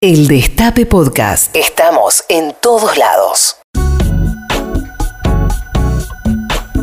El 0.00 0.28
Destape 0.28 0.86
Podcast. 0.86 1.54
Estamos 1.56 2.22
en 2.28 2.54
todos 2.62 2.96
lados. 2.96 3.56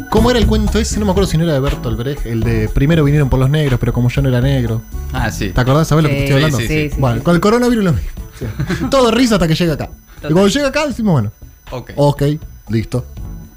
¿Cómo 0.09 0.29
era 0.29 0.37
el 0.37 0.45
cuento 0.45 0.79
ese? 0.79 0.99
No 0.99 1.05
me 1.05 1.11
acuerdo 1.11 1.29
si 1.29 1.37
no 1.37 1.45
era 1.45 1.53
de 1.53 1.61
Bertolt 1.61 1.97
Brecht, 1.97 2.25
el 2.25 2.41
de 2.43 2.67
primero 2.67 3.05
vinieron 3.05 3.29
por 3.29 3.39
los 3.39 3.49
negros, 3.49 3.79
pero 3.79 3.93
como 3.93 4.09
yo 4.09 4.21
no 4.21 4.27
era 4.27 4.41
negro. 4.41 4.81
Ah, 5.13 5.31
sí. 5.31 5.51
¿Te 5.51 5.61
acordás? 5.61 5.87
¿Sabes 5.87 6.03
lo 6.03 6.09
que 6.09 6.15
te 6.15 6.23
estoy 6.25 6.37
Sí, 6.39 6.43
hablando? 6.43 6.57
sí, 6.57 6.67
sí. 6.67 6.89
sí, 6.89 6.95
Bueno, 6.99 7.17
sí. 7.19 7.23
con 7.23 7.35
el 7.35 7.39
coronavirus 7.41 7.83
lo 7.85 7.93
mismo. 7.93 8.09
Sí. 8.37 8.45
Todo 8.91 9.11
risa 9.11 9.35
hasta 9.35 9.47
que 9.47 9.55
llega 9.55 9.75
acá. 9.75 9.89
Y 10.17 10.33
cuando 10.33 10.47
llega 10.49 10.67
acá 10.67 10.85
decimos, 10.85 11.13
bueno, 11.13 11.31
Ok. 11.71 11.91
ok, 11.95 12.23
listo. 12.67 13.05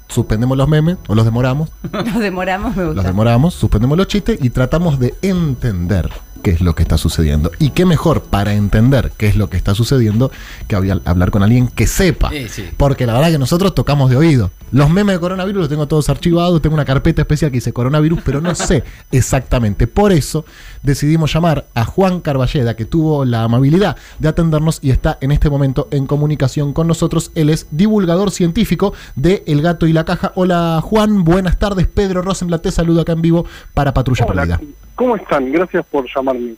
Suspendemos 0.09 0.57
los 0.57 0.67
memes, 0.67 0.97
o 1.07 1.15
los 1.15 1.23
demoramos, 1.23 1.69
Nos 1.91 2.19
demoramos, 2.19 2.75
me 2.75 2.83
gusta. 2.85 2.95
los 2.95 3.05
demoramos, 3.05 3.53
suspendemos 3.53 3.97
los 3.97 4.07
chistes 4.07 4.39
y 4.41 4.49
tratamos 4.49 4.99
de 4.99 5.13
entender 5.21 6.09
qué 6.41 6.51
es 6.51 6.61
lo 6.61 6.73
que 6.73 6.83
está 6.83 6.97
sucediendo. 6.97 7.51
Y 7.59 7.71
qué 7.71 7.85
mejor 7.85 8.23
para 8.23 8.53
entender 8.53 9.11
qué 9.17 9.27
es 9.27 9.35
lo 9.35 9.49
que 9.49 9.57
está 9.57 9.75
sucediendo 9.75 10.31
que 10.67 10.75
hablar- 10.77 11.01
hablar 11.05 11.31
con 11.31 11.43
alguien 11.43 11.67
que 11.67 11.85
sepa. 11.85 12.29
Sí, 12.29 12.47
sí. 12.49 12.63
Porque 12.77 13.05
la 13.05 13.13
verdad 13.13 13.29
que 13.29 13.37
nosotros 13.37 13.75
tocamos 13.75 14.09
de 14.09 14.15
oído. 14.15 14.49
Los 14.71 14.89
memes 14.89 15.15
de 15.15 15.19
coronavirus 15.19 15.61
los 15.61 15.69
tengo 15.69 15.87
todos 15.87 16.09
archivados, 16.09 16.61
tengo 16.61 16.75
una 16.75 16.85
carpeta 16.85 17.23
especial 17.23 17.51
que 17.51 17.57
dice 17.57 17.73
coronavirus, 17.73 18.19
pero 18.23 18.39
no 18.39 18.55
sé 18.55 18.83
exactamente. 19.11 19.85
Por 19.87 20.13
eso 20.13 20.45
decidimos 20.81 21.33
llamar 21.33 21.67
a 21.73 21.83
Juan 21.83 22.21
Carballeda, 22.21 22.75
que 22.75 22.85
tuvo 22.85 23.25
la 23.25 23.43
amabilidad 23.43 23.97
de 24.19 24.29
atendernos 24.29 24.79
y 24.81 24.91
está 24.91 25.17
en 25.21 25.31
este 25.33 25.49
momento 25.49 25.87
en 25.91 26.05
comunicación 26.07 26.71
con 26.71 26.87
nosotros. 26.87 27.31
Él 27.35 27.49
es 27.49 27.67
divulgador 27.71 28.31
científico 28.31 28.93
de 29.17 29.43
El 29.45 29.61
Gato 29.61 29.87
y 29.87 29.93
la 29.93 29.98
Caja. 30.05 30.31
Hola 30.35 30.79
Juan, 30.83 31.23
buenas 31.23 31.57
tardes. 31.57 31.87
Pedro 31.87 32.21
Rosenblatt 32.21 32.63
te 32.63 32.71
saludo 32.71 33.01
acá 33.01 33.13
en 33.13 33.21
vivo 33.21 33.45
para 33.73 33.93
Patrulla 33.93 34.25
Hola, 34.25 34.41
Perdida. 34.41 34.59
¿cómo 34.95 35.15
están? 35.15 35.51
Gracias 35.51 35.85
por 35.85 36.05
llamarme. 36.13 36.55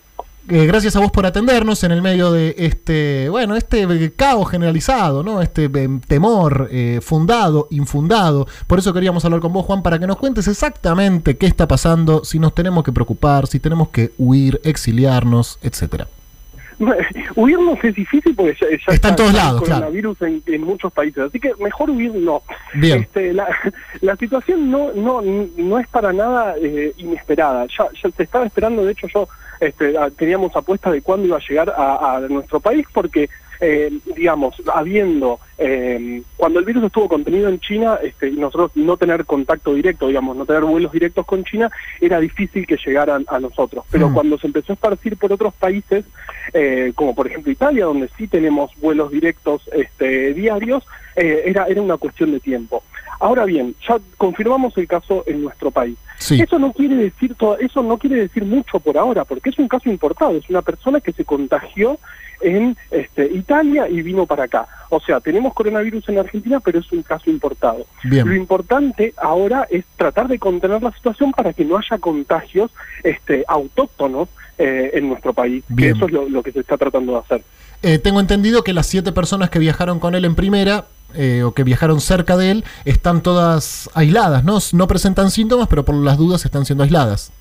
Eh, 0.50 0.66
gracias 0.66 0.96
a 0.96 1.00
vos 1.00 1.12
por 1.12 1.26
atendernos 1.26 1.84
en 1.84 1.92
el 1.92 2.02
medio 2.02 2.32
de 2.32 2.56
este, 2.58 3.30
bueno, 3.30 3.56
este 3.56 4.12
caos 4.16 4.50
generalizado, 4.50 5.22
¿no? 5.22 5.40
Este 5.42 5.66
eh, 5.66 5.90
temor 6.08 6.68
eh, 6.72 7.00
fundado, 7.02 7.68
infundado. 7.70 8.48
Por 8.66 8.80
eso 8.80 8.92
queríamos 8.92 9.24
hablar 9.24 9.40
con 9.40 9.54
vos, 9.54 9.66
Juan, 9.66 9.84
para 9.84 10.00
que 10.00 10.08
nos 10.08 10.18
cuentes 10.18 10.48
exactamente 10.48 11.38
qué 11.38 11.46
está 11.46 11.68
pasando, 11.68 12.24
si 12.26 12.40
nos 12.40 12.56
tenemos 12.56 12.84
que 12.84 12.92
preocupar, 12.92 13.46
si 13.46 13.60
tenemos 13.60 13.90
que 13.90 14.12
huir, 14.18 14.60
exiliarnos, 14.64 15.60
etcétera. 15.62 16.08
Huirnos 17.36 17.84
es 17.84 17.96
difícil 17.96 18.36
porque 18.36 18.56
ya, 18.60 18.68
ya 18.70 18.94
Está 18.94 19.10
en 19.10 19.16
todos 19.16 19.30
el 19.32 19.36
lados, 19.38 19.62
claro. 19.64 19.82
coronavirus 19.82 20.22
en, 20.24 20.44
en 20.48 20.62
muchos 20.64 20.92
países, 20.92 21.24
así 21.24 21.40
que 21.40 21.52
mejor 21.60 21.90
huir 21.90 22.14
no. 22.16 22.42
Bien. 22.74 23.02
Este, 23.02 23.34
la, 23.34 23.48
la 24.02 24.16
situación 24.16 24.70
no, 24.72 24.92
no, 24.94 25.22
no 25.22 25.80
es 25.80 25.88
para 25.88 26.12
nada 26.14 26.56
eh, 26.62 26.94
inesperada. 26.98 27.66
Ya, 27.68 27.86
ya 28.02 28.10
se 28.12 28.24
estaba 28.24 28.46
esperando, 28.46 28.84
de 28.86 28.92
hecho 28.94 29.08
yo 29.14 29.28
este, 29.60 29.98
a- 29.98 30.10
teníamos 30.10 30.56
apuestas 30.56 30.94
de 30.94 31.02
cuándo 31.02 31.28
iba 31.28 31.38
a 31.38 31.48
llegar 31.48 31.70
a, 31.76 32.16
a 32.16 32.20
nuestro 32.22 32.60
país 32.60 32.86
porque 32.94 33.30
eh, 33.64 33.92
digamos, 34.16 34.56
habiendo, 34.74 35.40
eh, 35.64 36.24
cuando 36.38 36.58
el 36.60 36.66
virus 36.66 36.84
estuvo 36.86 37.08
contenido 37.08 37.48
en 37.48 37.60
China, 37.60 38.00
este, 38.02 38.30
y 38.30 38.34
nosotros 38.34 38.72
no 38.76 38.98
tener 38.98 39.26
contacto 39.26 39.74
directo, 39.76 40.08
digamos, 40.08 40.36
no 40.36 40.46
tener 40.46 40.64
vuelos 40.64 40.92
directos 40.92 41.24
con 41.26 41.44
China, 41.44 41.70
era 42.00 42.20
difícil 42.20 42.66
que 42.66 42.78
llegaran 42.84 43.26
a 43.30 43.40
nosotros. 43.40 43.86
Pero 43.92 44.10
Mm. 44.10 44.14
cuando 44.14 44.38
se 44.40 44.48
empezó 44.48 44.74
a 44.74 44.76
esparcir 44.76 45.18
por 45.18 45.32
otros 45.32 45.54
países, 45.54 46.04
eh, 46.54 46.92
como 46.96 47.14
por 47.14 47.28
ejemplo 47.28 47.52
Italia, 47.52 47.86
donde 47.86 48.10
sí 48.18 48.28
tenemos 48.28 48.72
vuelos 48.82 49.12
directos 49.12 49.62
este, 49.74 50.34
diarios, 50.34 50.84
eh, 51.16 51.44
era, 51.46 51.66
era 51.68 51.82
una 51.82 51.98
cuestión 51.98 52.32
de 52.32 52.40
tiempo. 52.40 52.84
Ahora 53.20 53.46
bien, 53.46 53.76
ya 53.88 54.00
confirmamos 54.18 54.76
el 54.80 54.88
caso 54.88 55.24
en 55.28 55.44
nuestro 55.44 55.70
país. 55.70 55.96
Sí. 56.18 56.42
Eso 56.42 56.58
no 56.58 56.72
quiere 56.74 56.96
decir 56.96 57.36
to- 57.36 57.58
eso 57.60 57.84
no 57.84 57.98
quiere 58.00 58.16
decir 58.16 58.46
mucho 58.46 58.80
por 58.80 58.98
ahora, 58.98 59.26
porque 59.26 59.52
es 59.52 59.60
un 59.60 59.68
caso 59.68 59.90
importado, 59.90 60.36
es 60.38 60.50
una 60.50 60.64
persona 60.64 61.00
que 61.02 61.12
se 61.12 61.24
contagió 61.24 62.00
en 62.42 62.78
este, 62.90 63.26
Italia 63.26 63.88
y 63.90 64.02
vino 64.02 64.26
para 64.26 64.44
acá. 64.44 64.68
O 64.90 65.00
sea, 65.00 65.20
tenemos 65.20 65.54
coronavirus 65.54 66.10
en 66.10 66.20
Argentina, 66.20 66.60
pero 66.60 66.80
es 66.80 66.92
un 66.92 67.04
caso 67.04 67.30
importado. 67.30 67.86
Lo 68.04 68.36
importante 68.36 69.14
ahora 69.18 69.68
es 69.70 69.86
tratar 69.96 70.28
de 70.28 70.40
contener 70.40 70.82
la 70.82 70.92
situación 70.92 71.32
para 71.32 71.54
que 71.54 71.66
no 71.66 71.78
haya 71.78 71.98
contagios 71.98 72.72
este, 73.04 73.44
autóctonos 73.48 74.30
eh, 74.58 74.92
en 74.94 75.10
nuestro 75.10 75.34
país, 75.34 75.64
Bien. 75.70 75.94
que 75.94 75.98
eso 75.98 76.06
es 76.06 76.12
lo, 76.12 76.30
lo 76.30 76.44
que 76.44 76.52
se 76.52 76.60
está 76.60 76.78
tratando 76.78 77.14
de 77.14 77.20
hacer. 77.20 77.44
Eh, 77.84 77.98
tengo 77.98 78.20
entendido 78.20 78.64
que 78.64 78.74
las 78.74 78.86
siete 78.86 79.12
personas 79.12 79.50
que 79.50 79.60
viajaron 79.60 80.00
con 80.00 80.14
él 80.14 80.26
en 80.26 80.36
primera, 80.36 80.86
eh, 81.16 81.44
o 81.44 81.54
que 81.54 81.64
viajaron 81.64 82.00
cerca 82.00 82.38
de 82.38 82.52
él, 82.52 82.64
están 82.86 83.22
todas 83.22 83.90
aisladas, 83.94 84.44
¿no? 84.44 84.60
No 84.74 84.88
presentan 84.88 85.32
síntomas, 85.32 85.68
pero 85.68 85.84
por 85.84 85.96
las 85.96 86.18
dudas 86.18 86.46
están 86.46 86.66
siendo 86.66 86.84
aisladas. 86.84 87.32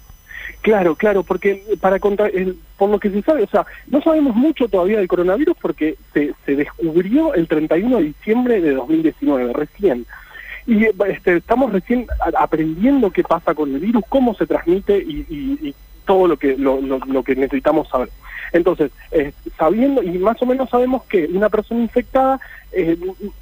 Claro, 0.62 0.94
claro, 0.94 1.22
porque 1.22 1.62
para 1.81 1.98
contra- 1.98 2.28
el- 2.28 2.56
por 2.76 2.91
lo 2.91 2.98
que 3.00 3.10
se 3.10 3.22
sabe, 3.22 3.44
o 3.44 3.48
sea, 3.48 3.65
no 3.87 4.03
sabemos 4.03 4.34
mucho 4.37 4.69
todavía 4.69 4.98
del 4.98 5.09
coronavirus 5.09 5.56
porque 5.60 5.97
se, 6.12 6.34
se 6.44 6.54
descubrió 6.56 7.32
el 7.34 7.48
31 7.48 7.97
de 7.98 8.04
diciembre 8.04 8.60
de 8.60 8.75
2019, 8.75 9.53
recién. 9.54 10.06
Y 10.66 10.84
eh, 10.84 10.93
este, 11.09 11.37
estamos 11.38 11.72
recién 11.72 12.06
aprendiendo 12.38 13.10
qué 13.10 13.22
pasa 13.22 13.54
con 13.54 13.75
el 13.75 13.81
virus, 13.81 14.03
cómo 14.09 14.34
se 14.34 14.47
transmite 14.47 14.98
y, 14.98 15.25
y- 15.31 15.69
y 15.69 15.75
todo 16.04 16.26
lo 16.28 16.37
que 16.37 16.56
lo, 16.59 16.81
lo- 16.81 16.98
lo 17.06 17.22
que 17.22 17.34
necesitamos 17.37 17.88
saber. 17.88 18.10
Entonces, 18.53 18.91
eh, 19.12 19.32
sabiendo 19.56 20.03
y 20.03 20.19
más 20.19 20.41
o 20.42 20.47
menos 20.47 20.69
sabemos 20.69 21.04
que 21.04 21.27
una 21.27 21.48
persona 21.48 21.81
infectada 21.81 22.41
eh, 22.72 22.97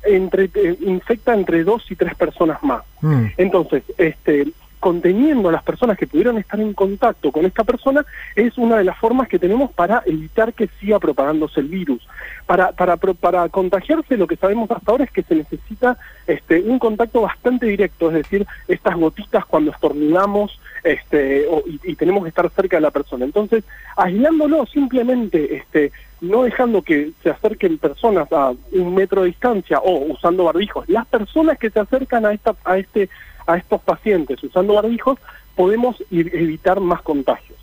entre, 0.04 0.50
eh, 0.54 0.76
infecta 0.82 1.34
entre 1.34 1.64
dos 1.64 1.84
y 1.90 1.96
tres 1.96 2.14
personas 2.14 2.62
más. 2.62 2.82
Mm. 3.00 3.24
Entonces, 3.38 3.82
este, 3.96 4.46
conteniendo 4.78 5.48
a 5.48 5.52
las 5.52 5.62
personas 5.62 5.98
que 5.98 6.06
pudieron 6.06 6.38
estar 6.38 6.60
en 6.60 6.72
contacto 6.72 7.32
con 7.32 7.44
esta 7.44 7.64
persona 7.64 8.04
es 8.36 8.56
una 8.58 8.76
de 8.78 8.84
las 8.84 8.96
formas 8.98 9.28
que 9.28 9.38
tenemos 9.38 9.72
para 9.72 10.02
evitar 10.06 10.52
que 10.54 10.68
siga 10.80 10.98
propagándose 10.98 11.60
el 11.60 11.68
virus. 11.68 12.06
Para, 12.46 12.72
para, 12.72 12.96
para 12.96 13.48
contagiarse 13.48 14.16
lo 14.16 14.26
que 14.26 14.36
sabemos 14.36 14.70
hasta 14.70 14.90
ahora 14.90 15.04
es 15.04 15.10
que 15.10 15.22
se 15.22 15.34
necesita 15.34 15.98
este, 16.26 16.60
un 16.60 16.78
contacto 16.78 17.22
bastante 17.22 17.66
directo, 17.66 18.08
es 18.08 18.14
decir, 18.14 18.46
estas 18.68 18.96
gotitas 18.96 19.44
cuando 19.44 19.70
estornudamos 19.70 20.58
este, 20.84 21.46
o- 21.48 21.62
y, 21.66 21.80
y 21.84 21.94
tenemos 21.96 22.22
que 22.22 22.28
estar 22.30 22.48
cerca 22.50 22.76
de 22.76 22.80
la 22.82 22.90
persona. 22.90 23.24
Entonces, 23.24 23.64
aislándolo 23.96 24.64
simplemente, 24.66 25.56
este, 25.56 25.92
no 26.20 26.42
dejando 26.42 26.82
que 26.82 27.12
se 27.22 27.30
acerquen 27.30 27.78
personas 27.78 28.32
a 28.32 28.52
un 28.72 28.94
metro 28.94 29.22
de 29.22 29.28
distancia 29.28 29.78
o 29.78 30.12
usando 30.12 30.44
barbijos, 30.44 30.88
las 30.88 31.06
personas 31.06 31.58
que 31.58 31.70
se 31.70 31.80
acercan 31.80 32.24
a 32.26 32.32
esta, 32.32 32.54
a 32.64 32.78
este, 32.78 33.08
a 33.48 33.56
estos 33.56 33.80
pacientes 33.80 34.42
usando 34.44 34.74
barbijos, 34.74 35.18
podemos 35.56 35.96
evitar 36.10 36.78
más 36.80 37.02
contagios. 37.02 37.58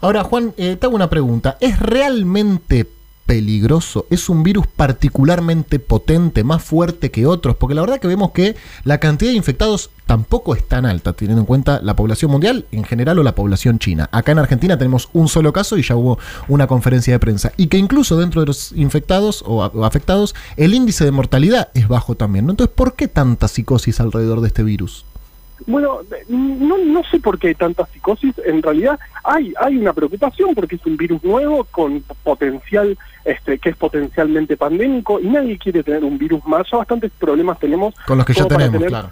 Ahora, 0.00 0.22
Juan, 0.22 0.52
eh, 0.56 0.76
te 0.76 0.86
hago 0.86 0.94
una 0.94 1.10
pregunta. 1.10 1.56
¿Es 1.60 1.80
realmente 1.80 2.86
peligroso? 3.24 4.06
¿Es 4.10 4.28
un 4.28 4.42
virus 4.42 4.66
particularmente 4.66 5.78
potente, 5.78 6.44
más 6.44 6.62
fuerte 6.62 7.10
que 7.10 7.26
otros? 7.26 7.56
Porque 7.56 7.74
la 7.74 7.80
verdad 7.80 7.98
que 7.98 8.08
vemos 8.08 8.32
que 8.32 8.56
la 8.84 8.98
cantidad 8.98 9.30
de 9.30 9.36
infectados 9.36 9.90
tampoco 10.06 10.54
es 10.54 10.66
tan 10.68 10.84
alta, 10.84 11.14
teniendo 11.14 11.40
en 11.40 11.46
cuenta 11.46 11.80
la 11.82 11.96
población 11.96 12.30
mundial 12.30 12.66
en 12.72 12.84
general 12.84 13.18
o 13.18 13.22
la 13.22 13.34
población 13.34 13.78
china. 13.78 14.08
Acá 14.12 14.32
en 14.32 14.40
Argentina 14.40 14.76
tenemos 14.76 15.08
un 15.12 15.28
solo 15.28 15.52
caso 15.52 15.78
y 15.78 15.82
ya 15.82 15.96
hubo 15.96 16.18
una 16.48 16.66
conferencia 16.66 17.14
de 17.14 17.20
prensa. 17.20 17.52
Y 17.56 17.68
que 17.68 17.78
incluso 17.78 18.18
dentro 18.18 18.40
de 18.42 18.48
los 18.48 18.72
infectados 18.72 19.42
o, 19.46 19.62
afectados, 19.84 20.34
el 20.56 20.74
índice 20.74 21.04
de 21.04 21.12
mortalidad 21.12 21.70
es 21.74 21.88
bajo 21.88 22.16
también. 22.16 22.50
Entonces, 22.50 22.74
¿por 22.74 22.96
qué 22.96 23.08
tanta 23.08 23.48
psicosis 23.48 24.00
alrededor 24.00 24.40
de 24.40 24.48
este 24.48 24.62
virus? 24.62 25.06
Bueno, 25.66 26.00
no, 26.28 26.78
no 26.78 27.02
sé 27.10 27.20
por 27.20 27.38
qué 27.38 27.48
hay 27.48 27.54
tanta 27.54 27.86
psicosis. 27.86 28.34
En 28.44 28.62
realidad 28.62 28.98
hay 29.24 29.52
hay 29.60 29.76
una 29.76 29.92
preocupación 29.92 30.54
porque 30.54 30.76
es 30.76 30.86
un 30.86 30.96
virus 30.96 31.22
nuevo 31.24 31.64
con 31.70 32.02
potencial, 32.22 32.96
este, 33.24 33.58
que 33.58 33.70
es 33.70 33.76
potencialmente 33.76 34.56
pandémico 34.56 35.20
y 35.20 35.26
nadie 35.28 35.58
quiere 35.58 35.82
tener 35.82 36.04
un 36.04 36.18
virus 36.18 36.44
más. 36.46 36.66
Ya 36.70 36.78
bastantes 36.78 37.10
problemas 37.18 37.58
tenemos 37.58 37.94
Con 38.06 38.18
los 38.18 38.26
que 38.26 38.34
ya 38.34 38.46
tenemos, 38.46 38.72
tener- 38.72 38.88
claro. 38.88 39.10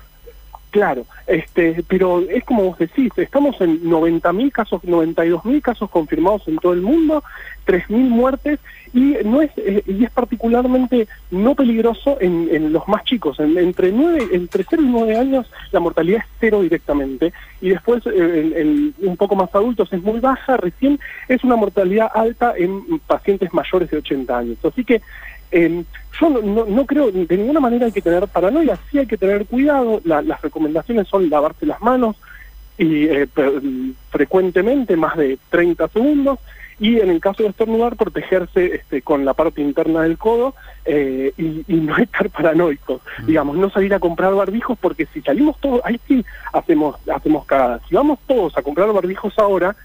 Claro, 0.70 1.04
este, 1.26 1.82
pero 1.88 2.20
es 2.20 2.44
como 2.44 2.62
vos 2.62 2.78
decís, 2.78 3.10
estamos 3.16 3.60
en 3.60 3.82
90.000 3.82 4.52
casos, 4.52 4.80
92.000 4.82 5.60
casos 5.62 5.90
confirmados 5.90 6.46
en 6.46 6.58
todo 6.58 6.72
el 6.72 6.80
mundo, 6.80 7.24
3.000 7.66 7.88
muertes 8.08 8.60
y 8.94 9.16
no 9.24 9.42
es 9.42 9.50
eh, 9.56 9.82
y 9.86 10.04
es 10.04 10.10
particularmente 10.12 11.08
no 11.32 11.56
peligroso 11.56 12.18
en, 12.20 12.48
en 12.52 12.72
los 12.72 12.86
más 12.86 13.02
chicos, 13.04 13.40
en- 13.40 13.58
entre 13.58 13.90
nueve, 13.90 14.28
entre 14.32 14.64
0 14.68 14.82
y 14.84 14.86
9 14.86 15.16
años 15.16 15.50
la 15.72 15.80
mortalidad 15.80 16.20
es 16.20 16.26
cero 16.40 16.62
directamente 16.62 17.32
y 17.60 17.70
después 17.70 18.04
eh, 18.06 18.52
en, 18.56 18.94
en 18.98 19.08
un 19.08 19.16
poco 19.16 19.34
más 19.36 19.52
adultos 19.54 19.92
es 19.92 20.02
muy 20.02 20.20
baja, 20.20 20.56
recién 20.56 20.98
es 21.28 21.42
una 21.44 21.56
mortalidad 21.56 22.10
alta 22.14 22.54
en 22.56 22.98
pacientes 23.06 23.52
mayores 23.52 23.90
de 23.90 23.98
80 23.98 24.38
años, 24.38 24.58
así 24.64 24.84
que 24.84 25.00
eh, 25.50 25.84
yo 26.20 26.30
no, 26.30 26.40
no, 26.42 26.64
no 26.66 26.86
creo, 26.86 27.10
de 27.10 27.36
ninguna 27.36 27.60
manera 27.60 27.86
hay 27.86 27.92
que 27.92 28.02
tener 28.02 28.26
paranoia, 28.28 28.78
sí 28.90 28.98
hay 28.98 29.06
que 29.06 29.18
tener 29.18 29.46
cuidado, 29.46 30.00
la- 30.04 30.22
las 30.22 30.40
recomendaciones 30.42 31.08
son 31.08 31.28
lavarse 31.30 31.66
las 31.66 31.80
manos 31.80 32.16
y 32.78 33.04
eh, 33.06 33.28
frecuentemente, 34.10 34.96
más 34.96 35.16
de 35.16 35.38
30 35.50 35.88
segundos, 35.88 36.38
y 36.78 36.98
en 36.98 37.10
el 37.10 37.20
caso 37.20 37.42
de 37.42 37.50
estornudar, 37.50 37.94
protegerse 37.96 38.74
este, 38.76 39.02
con 39.02 39.26
la 39.26 39.34
parte 39.34 39.60
interna 39.60 40.02
del 40.02 40.16
codo 40.16 40.54
eh, 40.86 41.30
y, 41.36 41.62
y 41.68 41.74
no 41.74 41.94
estar 41.98 42.30
paranoicos. 42.30 43.02
Digamos, 43.26 43.56
no 43.58 43.68
salir 43.70 43.92
a 43.92 44.00
comprar 44.00 44.34
barbijos 44.34 44.78
porque 44.80 45.06
si 45.12 45.20
salimos 45.20 45.58
todos, 45.60 45.82
ahí 45.84 46.00
sí 46.08 46.24
hacemos, 46.54 46.96
hacemos 47.14 47.44
cagadas. 47.44 47.82
Si 47.86 47.94
vamos 47.94 48.18
todos 48.26 48.56
a 48.56 48.62
comprar 48.62 48.90
barbijos 48.92 49.38
ahora, 49.38 49.76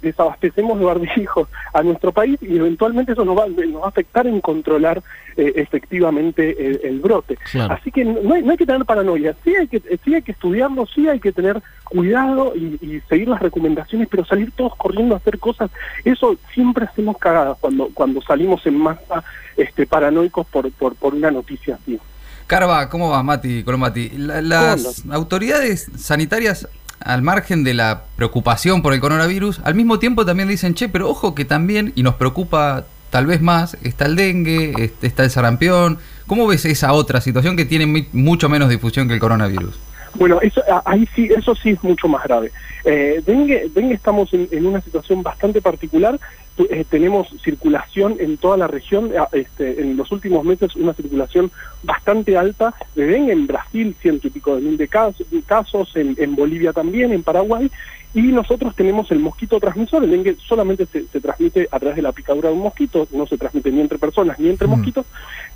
desabastecemos 0.00 0.78
de 0.78 0.84
barbijos 0.84 1.48
a 1.72 1.82
nuestro 1.82 2.12
país 2.12 2.38
y 2.42 2.56
eventualmente 2.56 3.12
eso 3.12 3.24
nos 3.24 3.36
va, 3.36 3.46
nos 3.46 3.82
va 3.82 3.86
a 3.86 3.88
afectar 3.88 4.26
en 4.26 4.40
controlar 4.40 5.02
eh, 5.36 5.52
efectivamente 5.56 6.86
el, 6.86 7.00
brote. 7.00 7.38
Así 7.68 7.90
que 7.90 8.04
no 8.04 8.34
hay, 8.34 8.42
no 8.42 8.50
hay, 8.50 8.56
que 8.56 8.66
tener 8.66 8.84
paranoia, 8.84 9.34
sí 9.44 9.54
hay 9.54 9.68
que, 9.68 9.80
sí 10.04 10.14
hay 10.14 10.22
que 10.22 10.32
estudiarlo, 10.32 10.86
sí 10.86 11.08
hay 11.08 11.20
que 11.20 11.32
tener 11.32 11.62
cuidado 11.84 12.52
y, 12.54 12.78
y, 12.82 13.00
seguir 13.08 13.28
las 13.28 13.40
recomendaciones, 13.40 14.08
pero 14.10 14.24
salir 14.24 14.50
todos 14.52 14.76
corriendo 14.76 15.14
a 15.14 15.18
hacer 15.18 15.38
cosas, 15.38 15.70
eso 16.04 16.36
siempre 16.52 16.84
hacemos 16.84 17.16
cagadas 17.18 17.58
cuando, 17.60 17.88
cuando 17.94 18.20
salimos 18.22 18.64
en 18.66 18.78
masa 18.78 19.24
este, 19.56 19.86
paranoicos 19.86 20.46
por, 20.46 20.70
por, 20.72 20.94
por 20.94 21.14
una 21.14 21.30
noticia 21.30 21.78
así. 21.80 21.98
Carva, 22.46 22.88
¿cómo 22.88 23.10
vas, 23.10 23.22
Mati? 23.22 23.62
Colomati? 23.62 24.10
las 24.16 25.04
autoridades 25.08 25.88
sanitarias, 25.96 26.68
al 27.00 27.22
margen 27.22 27.64
de 27.64 27.74
la 27.74 28.04
preocupación 28.16 28.82
por 28.82 28.94
el 28.94 29.00
coronavirus, 29.00 29.60
al 29.64 29.74
mismo 29.74 29.98
tiempo 29.98 30.24
también 30.24 30.48
dicen, 30.48 30.74
che, 30.74 30.88
pero 30.88 31.08
ojo 31.08 31.34
que 31.34 31.44
también, 31.44 31.92
y 31.96 32.02
nos 32.02 32.14
preocupa 32.14 32.84
tal 33.10 33.26
vez 33.26 33.40
más, 33.40 33.76
está 33.82 34.06
el 34.06 34.16
dengue, 34.16 34.92
está 35.02 35.24
el 35.24 35.30
sarampión. 35.30 35.98
¿Cómo 36.26 36.46
ves 36.46 36.64
esa 36.64 36.92
otra 36.92 37.20
situación 37.20 37.56
que 37.56 37.64
tiene 37.64 38.06
mucho 38.12 38.48
menos 38.48 38.68
difusión 38.68 39.08
que 39.08 39.14
el 39.14 39.20
coronavirus? 39.20 39.78
Bueno, 40.14 40.40
eso, 40.40 40.62
ahí 40.84 41.08
sí, 41.14 41.28
eso 41.34 41.54
sí 41.54 41.70
es 41.70 41.82
mucho 41.84 42.08
más 42.08 42.24
grave. 42.24 42.50
Eh, 42.84 43.22
dengue, 43.24 43.70
dengue 43.74 43.94
estamos 43.94 44.32
en, 44.32 44.66
una 44.66 44.80
situación 44.80 45.22
bastante 45.22 45.60
particular. 45.60 46.18
Eh, 46.58 46.84
tenemos 46.88 47.28
circulación 47.42 48.16
en 48.18 48.36
toda 48.36 48.56
la 48.56 48.66
región, 48.66 49.12
eh, 49.14 49.18
este, 49.32 49.80
en 49.80 49.96
los 49.96 50.12
últimos 50.12 50.44
meses 50.44 50.76
una 50.76 50.92
circulación 50.92 51.50
bastante 51.82 52.36
alta 52.36 52.74
de 52.94 53.06
dengue 53.06 53.32
en 53.32 53.46
Brasil, 53.46 53.96
ciento 54.00 54.26
y 54.26 54.30
pico 54.30 54.56
de 54.56 54.62
mil 54.62 54.76
de 54.76 54.88
casos, 54.88 55.26
casos 55.46 55.96
en, 55.96 56.14
en 56.18 56.36
Bolivia 56.36 56.72
también, 56.72 57.12
en 57.12 57.22
Paraguay, 57.22 57.70
y 58.12 58.22
nosotros 58.22 58.74
tenemos 58.74 59.10
el 59.12 59.20
mosquito 59.20 59.60
transmisor, 59.60 60.02
el 60.02 60.10
dengue 60.10 60.36
solamente 60.44 60.86
se, 60.86 61.02
transmite 61.20 61.68
a 61.70 61.78
través 61.78 61.96
de 61.96 62.02
la 62.02 62.10
picadura 62.10 62.48
de 62.48 62.56
un 62.56 62.62
mosquito, 62.62 63.06
no 63.12 63.26
se 63.26 63.38
transmite 63.38 63.70
ni 63.70 63.80
entre 63.80 63.98
personas 63.98 64.38
ni 64.40 64.48
entre 64.48 64.66
mm. 64.66 64.70
mosquitos, 64.70 65.06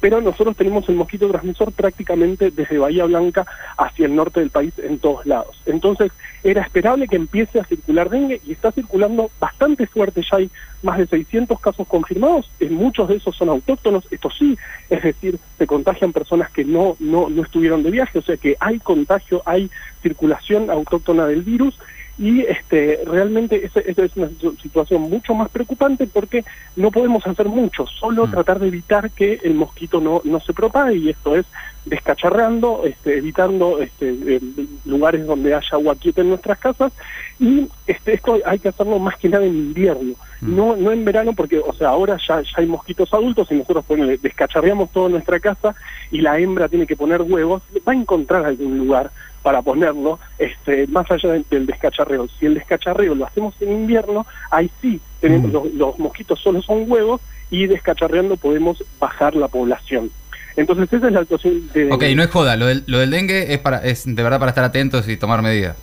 pero 0.01 0.21
nosotros 0.21 0.57
tenemos 0.57 0.89
el 0.89 0.95
mosquito 0.95 1.29
transmisor 1.29 1.73
prácticamente 1.73 2.53
desde 2.53 2.79
Bahía 2.79 3.07
Blanca 3.07 3.45
hacia 3.77 4.07
el 4.07 4.15
norte 4.15 4.39
del 4.39 4.51
país 4.51 4.73
en 4.79 4.99
todos 4.99 5.27
lados. 5.27 5.61
Entonces 5.67 6.13
era 6.45 6.63
esperable 6.63 7.09
que 7.09 7.17
empiece 7.17 7.59
a 7.59 7.65
circular 7.65 8.09
dengue 8.09 8.41
y 8.47 8.53
está 8.53 8.71
circulando 8.71 9.31
bastante 9.41 9.89
fuerte, 9.89 10.23
ya 10.23 10.37
hay 10.37 10.51
más 10.85 10.99
de 10.99 11.07
600 11.09 11.59
casos 11.59 11.89
confirmados, 11.89 12.49
en 12.61 12.75
muchos 12.75 13.09
de 13.09 13.17
esos 13.17 13.35
son 13.35 13.49
autóctonos, 13.49 14.07
esto 14.13 14.31
sí, 14.31 14.57
es 14.91 15.03
decir, 15.03 15.39
se 15.59 15.67
contagian 15.67 16.13
personas 16.13 16.51
que 16.51 16.65
no, 16.65 16.97
no, 17.01 17.29
no 17.31 17.43
estuvieron 17.43 17.83
de 17.83 17.91
viaje, 17.91 18.19
o 18.19 18.23
sea 18.23 18.37
que 18.37 18.57
hay 18.61 18.79
contagio, 18.79 19.43
hay 19.45 19.71
circulación 20.03 20.71
autóctona 20.71 21.27
del 21.27 21.43
virus 21.43 21.77
y 22.17 22.43
este 22.43 23.01
realmente 23.07 23.67
esa, 23.67 23.81
es 23.81 24.17
una 24.17 24.29
situación 24.63 25.03
mucho 25.03 25.35
más 25.35 25.49
preocupante 25.51 26.07
porque 26.07 26.45
no 26.77 26.91
podemos 26.91 27.27
hacer 27.27 27.49
mucho, 27.49 27.87
solo 27.87 28.27
mm. 28.27 28.31
tratar 28.31 28.61
de 28.61 28.69
evitar 28.69 29.11
que 29.11 29.41
el 29.43 29.55
mosquito 29.55 30.01
no, 30.01 30.21
no 30.25 30.41
se 30.41 30.53
propague 30.53 30.95
y 30.95 31.11
esto 31.11 31.35
es 31.35 31.45
descacharrando, 31.85 32.83
este, 32.85 33.19
evitando 33.19 33.81
este, 33.81 34.11
eh, 34.11 34.41
lugares 34.85 35.27
donde 35.27 35.55
haya 35.55 35.69
agua 35.73 35.97
quieta 35.97 36.23
en 36.23 36.31
nuestras 36.31 36.59
casas 36.59 36.93
y 37.39 37.69
este, 37.87 38.15
esto 38.15 38.39
hay 38.47 38.59
que 38.59 38.69
hacerlo 38.69 38.99
más 38.99 39.17
que 39.17 39.29
nada 39.29 39.45
en 39.45 39.55
invierno, 39.55 40.15
mm. 40.41 40.57
no, 40.57 40.77
no 40.77 40.93
en 40.93 41.05
verano 41.05 41.33
porque 41.33 41.59
o 41.59 41.73
sea 41.73 41.89
ahora 41.89 42.17
ya, 42.27 42.41
ya 42.43 42.59
hay 42.59 42.67
mosquitos 42.67 43.13
adultos 43.13 43.49
y 43.51 43.55
nosotros 43.55 43.85
ponele, 43.87 44.19
descacharreamos 44.19 44.91
toda 44.93 45.09
nuestra 45.09 45.41
casa 45.41 45.75
y 46.13 46.21
la 46.21 46.39
hembra 46.39 46.69
tiene 46.69 46.87
que 46.87 46.97
poner 46.97 47.23
huevos, 47.23 47.63
va 47.87 47.93
a 47.93 47.97
encontrar 47.97 48.47
algún 48.47 48.79
lugar 48.79 49.11
para 49.45 49.61
ponerlo, 49.61 50.19
este, 50.39 50.87
más 50.87 51.09
allá 51.11 51.33
del 51.51 51.67
descacharreo. 51.67 52.27
Si 52.41 52.47
el 52.47 52.55
descacharreo 52.55 53.15
lo 53.15 53.27
hacemos 53.27 53.55
en 53.61 53.73
invierno, 53.73 54.27
ahí 54.51 54.71
sí 54.81 54.99
tenemos 55.21 55.53
mm. 55.53 55.77
los, 55.77 55.99
mosquitos 55.99 56.41
solo 56.41 56.63
son 56.63 56.91
huevos 56.91 57.21
y 57.51 57.67
descacharreando 57.67 58.39
podemos 58.39 58.83
bajar 58.99 59.37
la 59.37 59.49
población. 59.49 60.11
Entonces 60.57 60.91
esa 60.91 61.09
es 61.09 61.13
la 61.13 61.21
situación 61.21 61.69
de... 61.75 61.93
Ok, 61.93 62.05
no 62.17 62.23
es 62.23 62.31
joda, 62.31 62.57
lo 62.57 62.67
del, 62.67 62.85
lo 62.87 62.99
del 63.01 63.11
dengue 63.11 63.53
es, 63.53 63.59
para, 63.59 63.79
es 63.79 64.07
de 64.07 64.23
verdad 64.23 64.39
para 64.39 64.49
estar 64.49 64.65
atentos 64.65 65.07
y 65.11 65.19
tomar 65.19 65.43
medidas. 65.43 65.77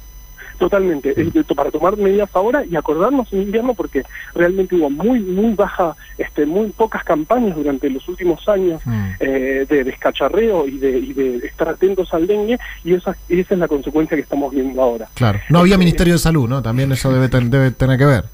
Totalmente, 0.62 1.16
para 1.56 1.72
tomar 1.72 1.98
medidas 1.98 2.30
ahora 2.36 2.64
y 2.64 2.76
acordarnos 2.76 3.34
en 3.34 3.42
invierno 3.42 3.74
porque 3.74 4.04
realmente 4.36 4.76
hubo 4.76 4.92
muy, 4.92 5.20
muy 5.20 5.56
baja, 5.56 5.96
este, 6.20 6.46
muy 6.46 6.70
pocas 6.70 7.04
campañas 7.04 7.56
durante 7.56 7.90
los 7.90 8.08
últimos 8.08 8.48
años 8.48 8.80
mm. 8.86 9.06
eh, 9.22 9.66
de 9.68 9.84
descacharreo 9.84 10.68
y 10.68 10.78
de, 10.78 11.00
y 11.00 11.14
de 11.14 11.38
estar 11.38 11.68
atentos 11.68 12.14
al 12.14 12.28
dengue 12.28 12.60
y 12.84 12.94
esa, 12.94 13.18
esa 13.28 13.54
es 13.56 13.60
la 13.60 13.68
consecuencia 13.68 14.16
que 14.16 14.22
estamos 14.22 14.54
viendo 14.54 14.80
ahora. 14.80 15.08
Claro, 15.16 15.40
no 15.50 15.62
había 15.62 15.74
este, 15.74 15.84
Ministerio 15.84 16.14
de 16.14 16.20
Salud, 16.20 16.48
¿no? 16.48 16.62
También 16.62 16.92
eso 16.92 17.12
debe, 17.12 17.28
debe 17.28 17.72
tener 17.72 17.98
que 17.98 18.06
ver. 18.06 18.26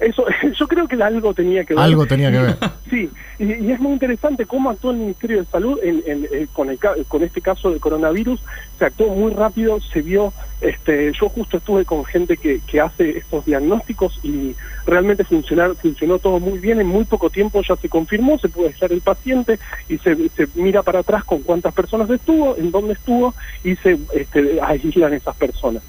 Eso, 0.00 0.24
yo 0.58 0.66
creo 0.66 0.88
que 0.88 1.00
algo 1.02 1.34
tenía 1.34 1.64
que 1.64 1.74
ver. 1.74 1.84
Algo 1.84 2.06
tenía 2.06 2.32
que 2.32 2.38
ver. 2.38 2.56
Sí, 2.90 3.08
y, 3.38 3.70
es 3.70 3.78
muy 3.78 3.92
interesante 3.92 4.46
cómo 4.46 4.68
actuó 4.68 4.90
el 4.90 4.96
Ministerio 4.96 5.38
de 5.38 5.44
Salud 5.44 5.78
en, 5.80 6.02
eh, 6.06 6.48
con, 6.52 6.70
el, 6.70 6.78
con 7.06 7.22
este 7.22 7.40
caso 7.40 7.70
de 7.70 7.78
coronavirus. 7.78 8.42
Se 8.80 8.84
actuó 8.84 9.14
muy 9.14 9.32
rápido, 9.32 9.78
se 9.80 10.02
vio. 10.02 10.32
Este, 10.60 11.12
yo 11.12 11.28
justo 11.28 11.49
estuve 11.58 11.84
con 11.84 12.04
gente 12.04 12.36
que, 12.36 12.60
que 12.60 12.80
hace 12.80 13.18
estos 13.18 13.44
diagnósticos 13.44 14.18
y 14.22 14.54
realmente 14.86 15.24
funcionar, 15.24 15.74
funcionó 15.76 16.18
todo 16.18 16.40
muy 16.40 16.58
bien. 16.58 16.80
En 16.80 16.86
muy 16.86 17.04
poco 17.04 17.30
tiempo 17.30 17.62
ya 17.62 17.76
se 17.76 17.88
confirmó, 17.88 18.38
se 18.38 18.48
puede 18.48 18.70
estar 18.70 18.92
el 18.92 19.00
paciente 19.00 19.58
y 19.88 19.98
se, 19.98 20.16
mira 20.54 20.82
para 20.82 21.00
atrás 21.00 21.24
con 21.24 21.42
cuántas 21.42 21.74
personas 21.74 22.10
estuvo, 22.10 22.56
en 22.56 22.70
dónde 22.70 22.94
estuvo 22.94 23.34
y 23.64 23.76
se 23.76 23.98
este, 24.14 24.60
aíslan 24.60 25.14
esas 25.14 25.36
personas. 25.36 25.82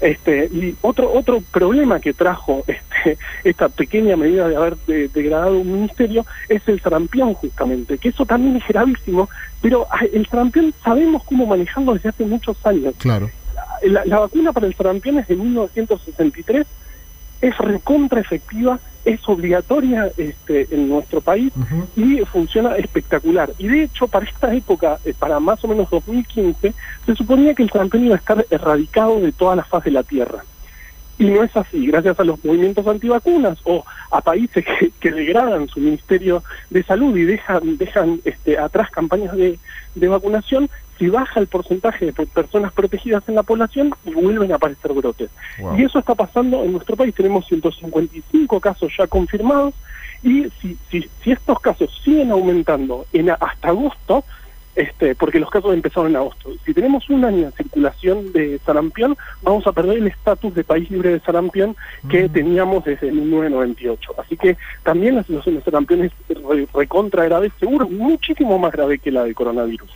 Este, 0.00 0.46
y 0.52 0.76
otro 0.80 1.12
otro 1.12 1.42
problema 1.50 1.98
que 1.98 2.12
trajo 2.12 2.62
este, 2.68 3.18
esta 3.42 3.68
pequeña 3.68 4.16
medida 4.16 4.48
de 4.48 4.54
haber 4.54 4.76
degradado 4.86 5.58
un 5.58 5.72
ministerio 5.72 6.24
es 6.48 6.62
el 6.68 6.80
sarampión 6.80 7.34
justamente, 7.34 7.98
que 7.98 8.10
eso 8.10 8.24
también 8.24 8.56
es 8.56 8.68
gravísimo, 8.68 9.28
pero 9.60 9.86
ah, 9.90 10.04
el 10.12 10.26
sarampión 10.26 10.72
sabemos 10.84 11.24
cómo 11.24 11.46
manejarlo 11.46 11.94
desde 11.94 12.10
hace 12.10 12.24
muchos 12.24 12.56
años. 12.64 12.94
Claro. 12.98 13.28
La, 13.82 14.04
la 14.04 14.20
vacuna 14.20 14.52
para 14.52 14.66
el 14.66 14.74
sarampión 14.74 15.18
es 15.18 15.28
de 15.28 15.36
1963 15.36 16.66
es 17.40 17.56
recontra 17.58 18.20
efectiva, 18.20 18.80
es 19.04 19.20
obligatoria 19.28 20.10
este, 20.16 20.66
en 20.70 20.88
nuestro 20.88 21.20
país 21.20 21.52
y 21.96 22.18
funciona 22.24 22.76
espectacular. 22.76 23.52
Y 23.58 23.68
de 23.68 23.84
hecho, 23.84 24.08
para 24.08 24.26
esta 24.26 24.52
época, 24.54 24.98
eh, 25.04 25.14
para 25.18 25.40
más 25.40 25.62
o 25.64 25.68
menos 25.68 25.88
2015, 25.90 26.74
se 27.06 27.14
suponía 27.14 27.54
que 27.54 27.62
el 27.62 27.70
sarampión 27.70 28.04
iba 28.04 28.16
a 28.16 28.18
estar 28.18 28.44
erradicado 28.50 29.20
de 29.20 29.32
toda 29.32 29.56
la 29.56 29.64
faz 29.64 29.84
de 29.84 29.92
la 29.92 30.02
Tierra. 30.02 30.44
Y 31.18 31.24
no 31.24 31.42
es 31.42 31.56
así, 31.56 31.86
gracias 31.86 32.18
a 32.20 32.24
los 32.24 32.44
movimientos 32.44 32.86
antivacunas 32.86 33.58
o 33.64 33.84
a 34.10 34.20
países 34.20 34.64
que, 35.00 35.10
degradan 35.10 35.68
su 35.68 35.80
Ministerio 35.80 36.44
de 36.70 36.84
Salud 36.84 37.16
y 37.16 37.24
dejan, 37.24 37.76
dejan 37.76 38.20
este, 38.24 38.56
atrás 38.56 38.90
campañas 38.90 39.36
de, 39.36 39.58
de 39.96 40.08
vacunación, 40.08 40.70
se 40.98 41.08
baja 41.10 41.40
el 41.40 41.46
porcentaje 41.46 42.06
de 42.06 42.12
personas 42.12 42.72
protegidas 42.72 43.22
en 43.28 43.36
la 43.36 43.42
población 43.42 43.92
y 44.04 44.12
vuelven 44.12 44.52
a 44.52 44.56
aparecer 44.56 44.92
brotes. 44.92 45.30
Y 45.76 45.84
eso 45.84 45.98
está 45.98 46.14
pasando 46.14 46.64
en 46.64 46.72
nuestro 46.72 46.96
país. 46.96 47.14
Tenemos 47.14 47.46
155 47.46 48.60
casos 48.60 48.92
ya 48.98 49.06
confirmados 49.06 49.74
y 50.22 50.48
si, 50.60 50.76
si, 50.90 51.08
si 51.22 51.32
estos 51.32 51.60
casos 51.60 51.90
siguen 52.04 52.32
aumentando 52.32 53.06
en 53.12 53.30
hasta 53.30 53.68
agosto, 53.68 54.24
este, 54.78 55.16
porque 55.16 55.40
los 55.40 55.50
casos 55.50 55.74
empezaron 55.74 56.10
en 56.10 56.16
agosto. 56.16 56.50
Si 56.64 56.72
tenemos 56.72 57.10
un 57.10 57.24
año 57.24 57.46
en 57.46 57.52
circulación 57.52 58.32
de 58.32 58.60
sarampión, 58.64 59.16
vamos 59.42 59.66
a 59.66 59.72
perder 59.72 59.98
el 59.98 60.06
estatus 60.06 60.54
de 60.54 60.62
país 60.62 60.88
libre 60.88 61.10
de 61.10 61.18
sarampión 61.18 61.74
que 62.08 62.28
mm. 62.28 62.32
teníamos 62.32 62.84
desde 62.84 63.10
1998. 63.10 64.14
Así 64.24 64.36
que 64.36 64.56
también 64.84 65.16
la 65.16 65.24
situación 65.24 65.56
de 65.56 65.62
sarampión 65.62 66.04
es 66.04 66.12
recontra 66.72 67.24
grave, 67.24 67.50
seguro 67.58 67.88
muchísimo 67.88 68.56
más 68.56 68.70
grave 68.70 69.00
que 69.00 69.10
la 69.10 69.24
del 69.24 69.34
coronavirus. 69.34 69.90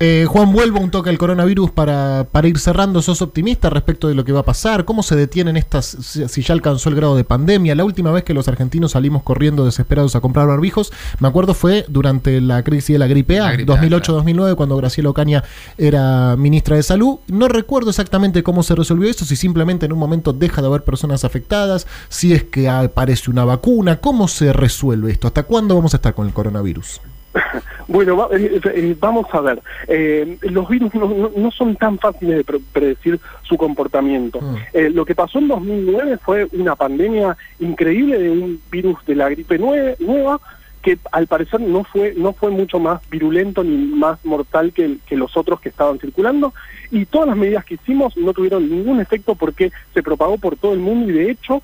Eh, 0.00 0.26
Juan, 0.28 0.52
vuelvo 0.52 0.80
un 0.80 0.90
toque 0.90 1.10
al 1.10 1.18
coronavirus 1.18 1.70
para, 1.70 2.26
para 2.32 2.48
ir 2.48 2.58
cerrando. 2.58 3.02
¿Sos 3.02 3.22
optimista 3.22 3.70
respecto 3.70 4.08
de 4.08 4.16
lo 4.16 4.24
que 4.24 4.32
va 4.32 4.40
a 4.40 4.44
pasar? 4.44 4.84
¿Cómo 4.84 5.04
se 5.04 5.14
detienen 5.14 5.56
estas, 5.56 5.84
si 5.86 6.42
ya 6.42 6.54
alcanzó 6.54 6.88
el 6.88 6.96
grado 6.96 7.14
de 7.14 7.22
pandemia? 7.22 7.76
La 7.76 7.84
última 7.84 8.10
vez 8.10 8.24
que 8.24 8.34
los 8.34 8.48
argentinos 8.48 8.92
salimos 8.92 9.22
corriendo 9.22 9.64
desesperados 9.64 10.16
a 10.16 10.20
comprar 10.20 10.48
barbijos, 10.48 10.92
me 11.20 11.28
acuerdo 11.28 11.54
fue 11.54 11.84
durante 11.86 12.40
la 12.40 12.64
crisis 12.64 12.94
de 12.94 12.98
la 12.98 13.06
gripe 13.06 13.38
A, 13.38 13.56
2008 13.64 14.23
2009, 14.24 14.56
cuando 14.56 14.76
Graciela 14.76 15.10
Ocaña 15.10 15.44
era 15.76 16.36
ministra 16.36 16.76
de 16.76 16.82
Salud. 16.82 17.18
No 17.28 17.48
recuerdo 17.48 17.90
exactamente 17.90 18.42
cómo 18.42 18.62
se 18.62 18.74
resolvió 18.74 19.10
eso, 19.10 19.24
si 19.24 19.36
simplemente 19.36 19.86
en 19.86 19.92
un 19.92 19.98
momento 19.98 20.32
deja 20.32 20.62
de 20.62 20.68
haber 20.68 20.82
personas 20.82 21.24
afectadas, 21.24 21.86
si 22.08 22.32
es 22.32 22.44
que 22.44 22.68
aparece 22.68 23.30
una 23.30 23.44
vacuna, 23.44 24.00
¿cómo 24.00 24.28
se 24.28 24.52
resuelve 24.52 25.12
esto? 25.12 25.26
¿Hasta 25.26 25.42
cuándo 25.42 25.74
vamos 25.74 25.94
a 25.94 25.98
estar 25.98 26.14
con 26.14 26.26
el 26.26 26.32
coronavirus? 26.32 27.00
Bueno, 27.86 28.30
eh, 28.32 28.60
eh, 28.64 28.96
vamos 28.98 29.26
a 29.32 29.42
ver. 29.42 29.60
Eh, 29.88 30.38
los 30.40 30.66
virus 30.70 30.94
no, 30.94 31.50
son 31.50 31.76
tan 31.76 31.98
fáciles 31.98 32.38
de 32.38 32.58
predecir 32.72 33.20
su 33.42 33.58
comportamiento. 33.58 34.40
Mm. 34.40 34.94
lo 34.94 35.04
que 35.04 35.14
pasó 35.14 35.38
en 35.38 35.48
2009 35.48 36.18
fue 36.24 36.48
una 36.52 36.76
pandemia 36.76 37.36
increíble 37.60 38.18
de 38.18 38.30
un 38.30 38.58
virus 38.70 38.96
de 39.04 39.16
la 39.16 39.28
gripe 39.28 39.58
nueva 39.58 40.40
que 40.84 40.98
al 41.12 41.26
parecer 41.26 41.60
no 41.62 41.82
fue 41.82 42.12
no 42.14 42.34
fue 42.34 42.50
mucho 42.50 42.78
más 42.78 43.00
virulento 43.08 43.64
ni 43.64 43.74
más 43.86 44.22
mortal 44.24 44.72
que, 44.72 44.98
que, 45.06 45.16
los 45.16 45.34
otros 45.36 45.58
que 45.60 45.70
estaban 45.70 45.98
circulando 45.98 46.52
y 46.90 47.06
todas 47.06 47.26
las 47.28 47.36
medidas 47.38 47.64
que 47.64 47.74
hicimos 47.76 48.16
no 48.18 48.34
tuvieron 48.34 48.68
ningún 48.68 49.00
efecto 49.00 49.34
porque 49.34 49.72
se 49.94 50.02
propagó 50.02 50.36
por 50.36 50.56
todo 50.56 50.74
el 50.74 50.80
mundo 50.80 51.10
y 51.10 51.14
de 51.14 51.30
hecho 51.30 51.62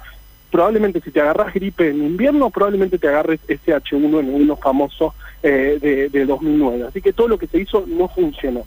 probablemente 0.51 1.01
si 1.03 1.11
te 1.11 1.21
agarras 1.21 1.53
gripe 1.55 1.91
en 1.91 2.03
invierno, 2.03 2.49
probablemente 2.51 2.99
te 2.99 3.09
agarres 3.09 3.41
ese 3.47 3.73
H1N1 3.77 4.59
famoso 4.59 5.15
eh, 5.43 5.79
de, 5.81 6.09
de 6.09 6.27
2009. 6.27 6.87
Así 6.89 7.01
que 7.01 7.13
todo 7.13 7.29
lo 7.29 7.39
que 7.39 7.47
se 7.47 7.61
hizo 7.61 7.85
no 7.87 8.09
funcionó. 8.09 8.65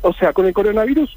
O 0.00 0.12
sea, 0.14 0.32
con 0.32 0.46
el 0.46 0.52
coronavirus, 0.54 1.16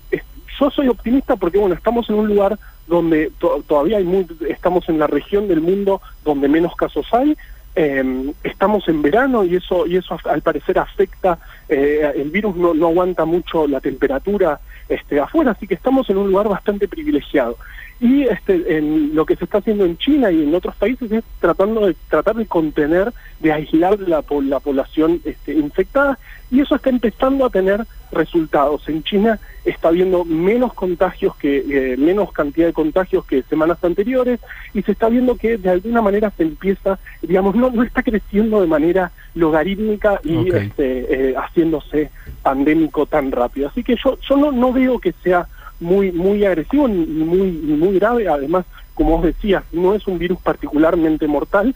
yo 0.60 0.70
soy 0.70 0.88
optimista 0.90 1.36
porque, 1.38 1.58
bueno, 1.58 1.74
estamos 1.74 2.08
en 2.10 2.16
un 2.18 2.28
lugar 2.28 2.60
donde 2.86 3.32
to- 3.40 3.64
todavía 3.66 3.98
hay 3.98 4.04
muy, 4.04 4.28
estamos 4.50 4.88
en 4.90 5.00
la 5.00 5.08
región 5.08 5.48
del 5.48 5.62
mundo 5.62 6.00
donde 6.24 6.48
menos 6.48 6.76
casos 6.76 7.08
hay, 7.14 7.36
eh, 7.80 8.34
estamos 8.44 8.88
en 8.88 9.04
verano 9.04 9.44
y 9.44 9.56
eso 9.56 9.86
y 9.86 9.98
eso 9.98 10.18
al 10.26 10.42
parecer 10.42 10.80
afecta 10.80 11.38
eh, 11.70 12.12
el 12.16 12.32
virus 12.32 12.56
no, 12.56 12.74
no 12.74 12.88
aguanta 12.88 13.24
mucho 13.26 13.68
la 13.68 13.80
temperatura 13.80 14.60
este 14.90 15.20
afuera 15.20 15.52
así 15.52 15.68
que 15.68 15.76
estamos 15.76 16.10
en 16.10 16.18
un 16.18 16.32
lugar 16.32 16.50
bastante 16.50 16.88
privilegiado. 16.88 17.56
Y 18.00 18.24
este 18.24 18.78
en 18.78 19.16
lo 19.16 19.28
que 19.28 19.36
se 19.36 19.46
está 19.46 19.60
haciendo 19.60 19.86
en 19.86 19.98
China 19.98 20.32
y 20.32 20.44
en 20.44 20.56
otros 20.56 20.76
países 20.76 21.12
es 21.12 21.24
tratando 21.40 21.86
de 21.86 21.96
tratar 22.10 22.36
de 22.36 22.48
contener 22.48 23.14
de 23.40 23.54
aislar 23.54 24.00
la, 24.00 24.24
la 24.44 24.60
población 24.60 25.22
este, 25.24 25.54
infectada. 25.54 26.18
Y 26.50 26.62
eso 26.62 26.76
está 26.76 26.90
empezando 26.90 27.46
a 27.46 27.52
tener 27.52 27.86
resultados. 28.12 28.88
En 28.88 29.04
China 29.04 29.40
está 29.66 29.90
habiendo 29.90 30.24
menos 30.24 30.74
contagios 30.74 31.36
que 31.36 31.58
eh, 31.58 31.98
menos 31.98 32.32
cantidad 32.32 32.68
de 32.68 32.74
contagios 32.74 33.26
que 33.26 33.44
semanas 33.44 33.84
anteriores 33.84 34.40
y 34.74 34.82
se 34.82 34.94
está 34.94 35.10
viendo 35.10 35.36
que 35.36 35.58
de 35.58 35.70
alguna 35.70 36.02
manera 36.02 36.32
se 36.38 36.44
empieza 36.44 37.00
digamos 37.22 37.56
no 37.56 37.70
no 37.70 37.84
está 37.84 38.02
creciendo 38.02 38.62
de 38.62 38.68
manera 38.68 39.12
logarítmica 39.36 40.22
y 40.24 40.38
Ok. 40.38 40.54
este, 40.54 41.30
eh, 41.32 41.36
haciéndose 41.36 42.12
pandémico 42.42 43.06
tan 43.06 43.32
rápido. 43.32 43.68
Así 43.68 43.84
que 43.84 43.96
yo 44.04 44.18
yo 44.28 44.38
no 44.38 44.52
no 44.52 44.72
veo 44.72 45.00
que 45.00 45.14
sea 45.24 45.48
muy 45.80 46.12
muy 46.12 46.46
agresivo 46.46 46.88
ni 46.88 47.06
ni 47.06 47.24
muy 47.26 47.52
ni 47.52 47.74
muy 47.74 48.00
grave. 48.00 48.30
Además 48.30 48.66
como 48.96 49.18
vos 49.18 49.24
decías 49.26 49.64
no 49.72 49.94
es 49.94 50.08
un 50.08 50.18
virus 50.18 50.40
particularmente 50.42 51.28
mortal 51.28 51.76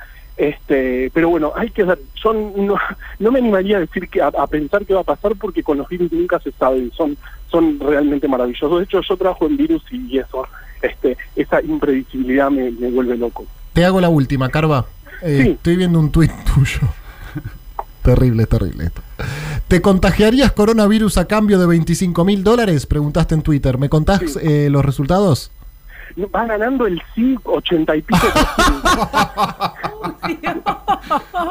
este 0.50 1.12
pero 1.14 1.30
bueno 1.30 1.52
hay 1.56 1.70
que 1.70 1.84
yo 1.86 2.34
no, 2.34 2.76
no 3.20 3.32
me 3.32 3.40
animaría 3.40 3.78
a 3.78 3.82
decir 3.82 4.10
que 4.10 4.22
a, 4.22 4.28
a 4.28 4.48
pensar 4.48 4.86
qué 4.86 4.94
va 4.94 5.02
a 5.02 5.04
pasar 5.04 5.36
porque 5.36 5.62
con 5.62 5.78
los 5.78 5.88
virus 5.88 6.12
nunca 6.12 6.40
se 6.40 6.52
sabe 6.54 6.90
son 6.98 7.16
son 7.52 7.80
realmente 7.80 8.28
maravillosos 8.28 8.80
de 8.80 8.84
hecho 8.86 9.02
yo 9.08 9.18
trabajo 9.18 9.46
en 9.46 9.58
virus 9.58 9.84
y, 9.92 9.98
y 10.16 10.18
eso 10.20 10.48
este 10.82 11.18
esa 11.36 11.62
imprevisibilidad 11.62 12.50
me, 12.50 12.72
me 12.72 12.90
vuelve 12.90 13.16
loco 13.18 13.46
Te 13.74 13.86
hago 13.86 14.02
la 14.02 14.10
última, 14.10 14.50
Carva. 14.50 14.86
Eh, 15.22 15.42
Sí. 15.44 15.50
Estoy 15.52 15.76
viendo 15.76 16.00
un 16.00 16.12
tuit 16.12 16.32
tuyo. 16.56 16.88
terrible, 18.02 18.46
terrible 18.48 18.86
esto. 18.86 19.02
¿Te 19.68 19.80
contagiarías 19.82 20.52
coronavirus 20.52 21.18
a 21.20 21.28
cambio 21.28 21.60
de 21.60 21.68
25 21.68 22.26
mil 22.26 22.44
dólares? 22.44 22.86
Preguntaste 22.88 23.36
en 23.36 23.42
Twitter. 23.44 23.78
¿Me 23.78 23.88
contás 23.90 24.20
Sí. 24.26 24.40
eh, 24.42 24.68
los 24.72 24.84
resultados? 24.84 25.52
No, 26.16 26.30
va 26.30 26.46
ganando 26.46 26.88
el 26.88 27.02
sí 27.16 27.36
80 27.44 27.96
y 27.96 28.02
pico. 28.02 28.28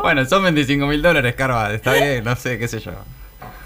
Bueno, 0.03 0.25
son 0.25 0.43
25 0.45 0.87
mil 0.87 1.03
dólares, 1.03 1.35
Carva. 1.35 1.73
Está 1.73 1.93
bien, 1.93 2.25
no 2.25 2.35
sé, 2.37 2.59
qué 2.59 2.69
sé 2.69 2.79
yo. 2.81 2.93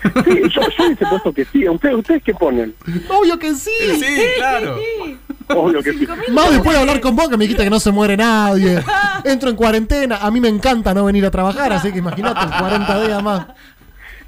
sí, 0.03 0.43
yo, 0.51 0.61
yo 0.61 0.85
hubiese 0.87 1.07
puesto 1.07 1.33
que 1.33 1.45
sí 1.47 1.67
ustedes 1.69 1.95
ustedes 1.95 2.23
qué 2.23 2.35
ponen 2.35 2.75
Obvio 3.09 3.39
que 3.39 3.55
sí. 3.55 3.71
Sí, 3.99 4.17
claro. 4.37 4.77
obvio 5.49 5.83
que 5.83 5.93
sí 5.95 6.07
Más 6.31 6.51
después 6.51 6.75
de 6.75 6.81
hablar 6.81 7.01
con 7.01 7.17
vos 7.17 7.29
que 7.29 7.37
me 7.37 7.45
dijiste 7.45 7.65
que 7.65 7.71
no 7.71 7.81
se 7.81 7.91
muere 7.91 8.17
nadie. 8.17 8.83
Entro 9.25 9.51
en 9.51 9.57
cuarentena. 9.57 10.17
A 10.19 10.31
mí 10.31 10.41
me 10.41 10.49
encanta 10.49 10.93
no 10.95 11.05
venir 11.05 11.25
a 11.27 11.31
trabajar, 11.31 11.73
así 11.73 11.93
que 11.93 11.99
imagínate 11.99 12.41
40 12.59 13.07
días 13.07 13.23
más. 13.23 13.47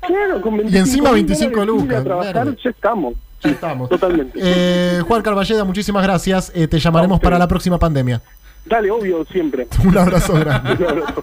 Claro, 0.01 0.41
con 0.41 0.69
Y 0.69 0.77
encima 0.77 1.11
25 1.11 1.51
dólares 1.51 1.75
ir 1.75 1.81
lucas, 1.83 2.01
A 2.01 2.05
trabajar, 2.05 2.33
claro. 2.33 2.57
ya 2.63 2.71
estamos. 2.71 3.15
Ya 3.43 3.51
estamos. 3.51 3.89
Totalmente. 3.89 4.39
Eh, 4.43 5.03
Juan 5.07 5.23
Carballeda, 5.23 5.65
muchísimas 5.65 6.03
gracias. 6.03 6.51
Eh, 6.55 6.67
te 6.67 6.79
llamaremos 6.79 7.21
para 7.21 7.39
la 7.39 7.47
próxima 7.47 7.79
pandemia. 7.79 8.23
Dale, 8.65 8.91
obvio, 8.91 9.25
siempre. 9.27 9.69
Un 9.85 9.97
abrazo 9.97 10.35
grande. 10.35 10.73
Un 10.85 10.85
abrazo. 10.85 11.23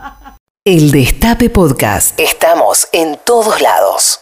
El 0.65 0.91
Destape 0.91 1.49
Podcast. 1.49 2.17
Estamos 2.19 2.87
en 2.93 3.17
todos 3.25 3.61
lados. 3.61 4.19